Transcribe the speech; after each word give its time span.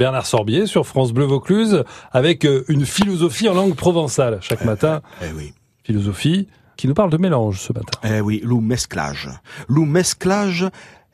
Bernard 0.00 0.24
Sorbier 0.24 0.64
sur 0.64 0.86
France 0.86 1.12
Bleu 1.12 1.26
Vaucluse 1.26 1.84
avec 2.10 2.46
euh, 2.46 2.64
une 2.68 2.86
philosophie 2.86 3.50
en 3.50 3.52
langue 3.52 3.74
provençale 3.74 4.38
chaque 4.40 4.64
matin. 4.64 5.02
Eh 5.22 5.30
oui. 5.36 5.52
Philosophie 5.84 6.48
qui 6.78 6.88
nous 6.88 6.94
parle 6.94 7.10
de 7.10 7.18
mélange 7.18 7.60
ce 7.60 7.70
matin. 7.74 8.00
Eh 8.02 8.22
oui, 8.22 8.40
le 8.42 8.54
mesclage? 8.54 9.28
Le 9.68 9.82
mesclage, 9.82 10.66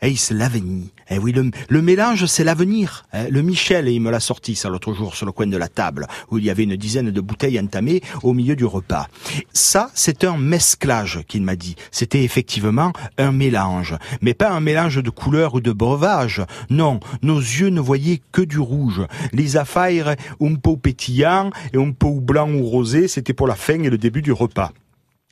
eh, 0.02 0.14
c'est 0.14 0.34
l'avenir. 0.34 0.86
Eh 1.08 1.18
oui, 1.18 1.32
le, 1.32 1.50
le 1.68 1.82
mélange, 1.82 2.26
c'est 2.26 2.44
l'avenir. 2.44 3.04
Eh, 3.14 3.30
le 3.30 3.42
Michel, 3.42 3.88
il 3.88 4.00
me 4.00 4.10
l'a 4.10 4.20
sorti 4.20 4.54
ça 4.54 4.68
l'autre 4.68 4.92
jour 4.92 5.14
sur 5.14 5.26
le 5.26 5.32
coin 5.32 5.46
de 5.46 5.56
la 5.56 5.68
table, 5.68 6.06
où 6.30 6.38
il 6.38 6.44
y 6.44 6.50
avait 6.50 6.64
une 6.64 6.76
dizaine 6.76 7.10
de 7.10 7.20
bouteilles 7.20 7.60
entamées 7.60 8.02
au 8.22 8.32
milieu 8.32 8.56
du 8.56 8.64
repas. 8.64 9.06
Ça, 9.52 9.90
c'est 9.94 10.24
un 10.24 10.36
mesclage 10.36 11.20
qu'il 11.28 11.42
m'a 11.42 11.56
dit. 11.56 11.76
C'était 11.90 12.24
effectivement 12.24 12.92
un 13.18 13.32
mélange. 13.32 13.96
Mais 14.20 14.34
pas 14.34 14.50
un 14.50 14.60
mélange 14.60 15.02
de 15.02 15.10
couleurs 15.10 15.54
ou 15.54 15.60
de 15.60 15.72
breuvage. 15.72 16.42
Non, 16.70 17.00
nos 17.22 17.38
yeux 17.38 17.68
ne 17.68 17.80
voyaient 17.80 18.20
que 18.32 18.42
du 18.42 18.58
rouge. 18.58 19.02
Les 19.32 19.56
affaires, 19.56 20.16
un 20.40 20.54
peu 20.56 20.76
pétillant 20.76 21.50
et 21.72 21.78
un 21.78 21.92
peu 21.92 22.10
blanc 22.20 22.50
ou 22.50 22.64
rosé, 22.64 23.08
c'était 23.08 23.32
pour 23.32 23.46
la 23.46 23.54
fin 23.54 23.82
et 23.82 23.90
le 23.90 23.98
début 23.98 24.22
du 24.22 24.32
repas. 24.32 24.72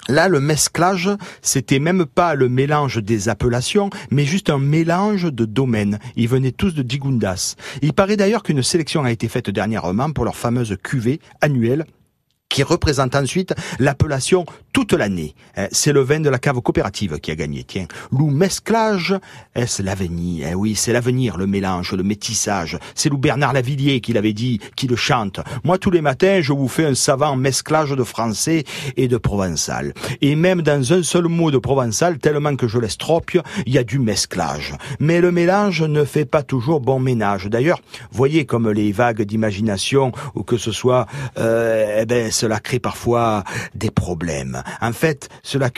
Là, 0.08 0.28
le 0.28 0.38
mesclage, 0.38 1.08
c'était 1.40 1.78
même 1.78 2.04
pas 2.04 2.34
le 2.34 2.50
mélange 2.50 3.02
des 3.02 3.30
appellations, 3.30 3.88
mais 4.10 4.26
juste 4.26 4.50
un 4.50 4.58
mélange 4.58 5.32
de 5.32 5.46
domaines. 5.46 5.98
Ils 6.14 6.28
venaient 6.28 6.52
tous 6.52 6.74
de 6.74 6.82
Digundas. 6.82 7.56
Il 7.80 7.94
paraît 7.94 8.18
d'ailleurs 8.18 8.42
qu'une 8.42 8.62
sélection 8.62 9.04
a 9.04 9.10
été 9.10 9.28
faite 9.28 9.48
dernièrement 9.48 10.12
pour 10.12 10.26
leur 10.26 10.36
fameuse 10.36 10.76
cuvée 10.82 11.20
annuelle 11.40 11.86
qui 12.54 12.62
représente 12.62 13.16
ensuite 13.16 13.52
l'appellation 13.80 14.46
toute 14.72 14.92
l'année. 14.92 15.34
Eh, 15.56 15.66
c'est 15.72 15.92
le 15.92 16.02
vin 16.02 16.20
de 16.20 16.30
la 16.30 16.38
cave 16.38 16.60
coopérative 16.60 17.18
qui 17.18 17.32
a 17.32 17.34
gagné. 17.34 17.64
Tiens, 17.64 17.86
Lou 18.12 18.30
mesclage, 18.30 19.12
est-ce 19.56 19.82
l'avenir? 19.82 20.46
Eh 20.52 20.54
oui, 20.54 20.76
c'est 20.76 20.92
l'avenir, 20.92 21.36
le 21.36 21.48
mélange, 21.48 21.92
le 21.94 22.04
métissage. 22.04 22.78
C'est 22.94 23.08
Lou 23.08 23.18
Bernard 23.18 23.54
Lavillier 23.54 24.00
qui 24.00 24.12
l'avait 24.12 24.32
dit, 24.32 24.60
qui 24.76 24.86
le 24.86 24.94
chante. 24.94 25.40
Moi, 25.64 25.78
tous 25.78 25.90
les 25.90 26.00
matins, 26.00 26.40
je 26.42 26.52
vous 26.52 26.68
fais 26.68 26.84
un 26.84 26.94
savant 26.94 27.34
mesclage 27.34 27.90
de 27.90 28.04
français 28.04 28.62
et 28.96 29.08
de 29.08 29.16
provençal. 29.16 29.92
Et 30.20 30.36
même 30.36 30.62
dans 30.62 30.92
un 30.92 31.02
seul 31.02 31.24
mot 31.24 31.50
de 31.50 31.58
provençal, 31.58 32.18
tellement 32.18 32.54
que 32.54 32.68
je 32.68 32.78
l'estropie, 32.78 33.40
il 33.66 33.72
y 33.72 33.78
a 33.78 33.84
du 33.84 33.98
mesclage. 33.98 34.74
Mais 35.00 35.20
le 35.20 35.32
mélange 35.32 35.82
ne 35.82 36.04
fait 36.04 36.24
pas 36.24 36.44
toujours 36.44 36.80
bon 36.80 37.00
ménage. 37.00 37.46
D'ailleurs, 37.46 37.80
voyez 38.12 38.46
comme 38.46 38.70
les 38.70 38.92
vagues 38.92 39.22
d'imagination, 39.22 40.12
ou 40.36 40.44
que 40.44 40.56
ce 40.56 40.70
soit, 40.70 41.06
euh, 41.38 41.98
eh 42.02 42.06
ben, 42.06 42.30
cela 42.44 42.60
crée 42.60 42.78
parfois 42.78 43.42
des 43.74 43.90
problèmes. 43.90 44.62
En 44.82 44.92
fait, 44.92 45.30
cela, 45.42 45.70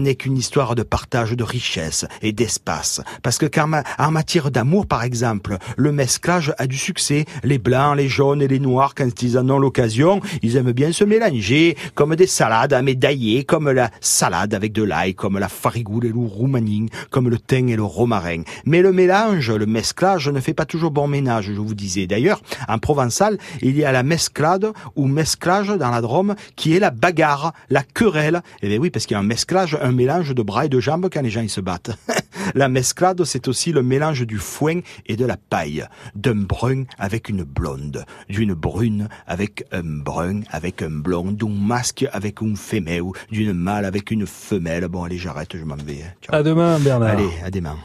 n'est 0.00 0.14
qu'une 0.16 0.36
histoire 0.36 0.74
de 0.74 0.82
partage 0.82 1.36
de 1.36 1.44
richesse 1.44 2.04
et 2.20 2.32
d'espace. 2.32 3.00
Parce 3.22 3.38
que 3.38 3.46
car 3.46 3.68
en 3.98 4.10
matière 4.10 4.50
d'amour, 4.50 4.88
par 4.88 5.04
exemple, 5.04 5.56
le 5.76 5.92
mesclage 5.92 6.52
a 6.58 6.66
du 6.66 6.76
succès. 6.76 7.26
Les 7.44 7.58
blancs, 7.58 7.96
les 7.96 8.08
jaunes 8.08 8.42
et 8.42 8.48
les 8.48 8.58
noirs, 8.58 8.96
quand 8.96 9.22
ils 9.22 9.38
en 9.38 9.48
ont 9.48 9.60
l'occasion, 9.60 10.20
ils 10.42 10.56
aiment 10.56 10.72
bien 10.72 10.90
se 10.90 11.04
mélanger, 11.04 11.76
comme 11.94 12.16
des 12.16 12.26
salades 12.26 12.72
à 12.72 12.82
médailler, 12.82 13.44
comme 13.44 13.70
la 13.70 13.92
salade 14.00 14.52
avec 14.52 14.72
de 14.72 14.82
l'ail, 14.82 15.14
comme 15.14 15.38
la 15.38 15.48
farigoule 15.48 16.06
et 16.06 16.08
le 16.08 16.18
roumaning, 16.18 16.88
comme 17.10 17.28
le 17.28 17.38
thym 17.38 17.68
et 17.68 17.76
le 17.76 17.84
romarin. 17.84 18.42
Mais 18.64 18.82
le 18.82 18.90
mélange, 18.90 19.52
le 19.52 19.66
mesclage 19.66 20.28
ne 20.28 20.40
fait 20.40 20.54
pas 20.54 20.66
toujours 20.66 20.90
bon 20.90 21.06
ménage, 21.06 21.52
je 21.54 21.60
vous 21.60 21.76
disais. 21.76 22.08
D'ailleurs, 22.08 22.42
en 22.68 22.78
provençal, 22.78 23.38
il 23.62 23.76
y 23.78 23.84
a 23.84 23.92
la 23.92 24.02
mesclade 24.02 24.72
ou 24.96 25.06
mesclage 25.06 25.68
dans 25.84 25.90
la 25.90 26.00
Drôme, 26.00 26.34
qui 26.56 26.74
est 26.74 26.78
la 26.78 26.90
bagarre, 26.90 27.52
la 27.68 27.82
querelle. 27.82 28.40
Et 28.62 28.66
eh 28.66 28.68
bien 28.68 28.78
oui, 28.78 28.90
parce 28.90 29.04
qu'il 29.04 29.14
y 29.14 29.18
a 29.18 29.20
un 29.20 29.24
mesclage, 29.24 29.76
un 29.80 29.92
mélange 29.92 30.34
de 30.34 30.42
bras 30.42 30.64
et 30.64 30.68
de 30.68 30.80
jambes 30.80 31.08
quand 31.12 31.20
les 31.20 31.30
gens 31.30 31.42
ils 31.42 31.50
se 31.50 31.60
battent. 31.60 31.90
la 32.54 32.68
mesclade, 32.68 33.22
c'est 33.24 33.48
aussi 33.48 33.72
le 33.72 33.82
mélange 33.82 34.26
du 34.26 34.38
foin 34.38 34.80
et 35.06 35.16
de 35.16 35.26
la 35.26 35.36
paille, 35.36 35.84
d'un 36.14 36.36
brun 36.36 36.84
avec 36.98 37.28
une 37.28 37.44
blonde, 37.44 38.04
d'une 38.28 38.54
brune 38.54 39.08
avec 39.26 39.64
un 39.72 39.82
brun, 39.82 40.40
avec 40.50 40.80
un 40.80 40.90
blond, 40.90 41.32
d'un 41.32 41.48
masque 41.48 42.06
avec 42.12 42.40
une 42.40 42.56
femelle, 42.56 43.02
d'une 43.30 43.52
mâle 43.52 43.84
avec 43.84 44.10
une 44.10 44.26
femelle. 44.26 44.88
Bon, 44.88 45.04
allez, 45.04 45.18
j'arrête, 45.18 45.56
je 45.56 45.64
m'en 45.64 45.76
vais. 45.76 46.04
À 46.28 46.42
demain, 46.42 46.78
Bernard. 46.78 47.10
Allez, 47.10 47.30
à 47.44 47.50
demain. 47.50 47.76